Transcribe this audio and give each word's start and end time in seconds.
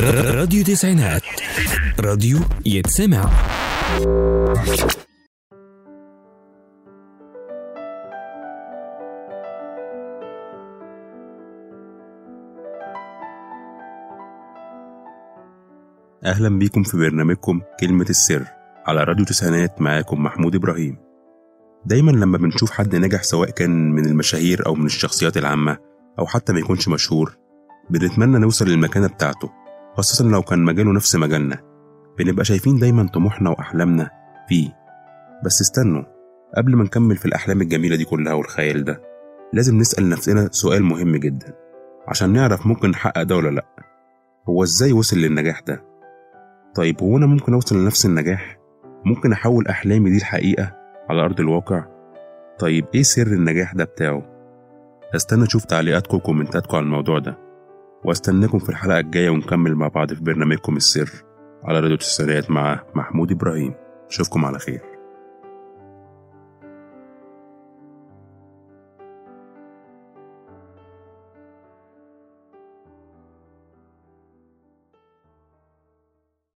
راديو 0.00 0.64
تسعينات. 0.64 1.22
راديو 2.00 2.38
يتسمع. 2.66 3.30
أهلا 16.24 16.58
بيكم 16.58 16.82
في 16.82 16.96
برنامجكم 16.96 17.60
كلمة 17.80 18.06
السر 18.10 18.44
على 18.86 19.04
راديو 19.04 19.24
تسعينات 19.24 19.82
معاكم 19.82 20.22
محمود 20.22 20.54
إبراهيم. 20.54 20.98
دايما 21.86 22.10
لما 22.10 22.38
بنشوف 22.38 22.70
حد 22.70 22.96
نجح 22.96 23.22
سواء 23.22 23.50
كان 23.50 23.90
من 23.90 24.06
المشاهير 24.06 24.66
أو 24.66 24.74
من 24.74 24.86
الشخصيات 24.86 25.36
العامة 25.36 25.78
أو 26.18 26.26
حتى 26.26 26.52
ما 26.52 26.58
يكونش 26.58 26.88
مشهور 26.88 27.36
بنتمنى 27.90 28.38
نوصل 28.38 28.68
للمكانة 28.68 29.06
بتاعته. 29.06 29.61
خاصة 29.96 30.24
لو 30.28 30.42
كان 30.42 30.58
مجاله 30.58 30.92
نفس 30.92 31.16
مجالنا. 31.16 31.58
بنبقى 32.18 32.44
شايفين 32.44 32.78
دايما 32.78 33.08
طموحنا 33.08 33.50
وأحلامنا 33.50 34.10
فيه. 34.48 34.68
بس 35.44 35.60
استنوا 35.60 36.02
قبل 36.56 36.76
ما 36.76 36.84
نكمل 36.84 37.16
في 37.16 37.26
الأحلام 37.26 37.60
الجميلة 37.62 37.96
دي 37.96 38.04
كلها 38.04 38.32
والخيال 38.32 38.84
ده 38.84 39.02
لازم 39.52 39.78
نسأل 39.78 40.08
نفسنا 40.08 40.48
سؤال 40.52 40.82
مهم 40.82 41.16
جدا. 41.16 41.54
عشان 42.08 42.32
نعرف 42.32 42.66
ممكن 42.66 42.90
نحقق 42.90 43.22
ده 43.22 43.36
ولا 43.36 43.48
لأ. 43.48 43.64
هو 44.48 44.62
إزاي 44.62 44.92
وصل 44.92 45.16
للنجاح 45.16 45.60
ده؟ 45.60 45.84
طيب 46.74 47.02
هو 47.02 47.16
أنا 47.16 47.26
ممكن 47.26 47.54
أوصل 47.54 47.76
لنفس 47.82 48.06
النجاح؟ 48.06 48.58
ممكن 49.04 49.32
أحول 49.32 49.66
أحلامي 49.66 50.10
دي 50.10 50.16
الحقيقة 50.16 50.76
على 51.10 51.22
أرض 51.24 51.40
الواقع؟ 51.40 51.84
طيب 52.58 52.84
إيه 52.94 53.02
سر 53.02 53.26
النجاح 53.26 53.74
ده 53.74 53.84
بتاعه؟ 53.84 54.22
استنى 55.16 55.44
أشوف 55.44 55.64
تعليقاتكم 55.64 56.16
وكومنتاتكم 56.16 56.76
على 56.76 56.84
الموضوع 56.84 57.18
ده. 57.18 57.38
واستناكم 58.04 58.58
في 58.58 58.68
الحلقة 58.68 58.98
الجاية 58.98 59.30
ونكمل 59.30 59.74
مع 59.74 59.88
بعض 59.88 60.14
في 60.14 60.20
برنامجكم 60.20 60.76
السر 60.76 61.10
على 61.64 61.80
راديو 61.80 61.94
التسعينات 61.94 62.50
مع 62.50 62.82
محمود 62.94 63.32
إبراهيم. 63.32 63.74
أشوفكم 64.10 64.44
على 64.44 64.58
خير. 64.58 64.91